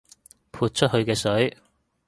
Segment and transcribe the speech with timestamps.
[0.51, 1.55] 潑出去嘅水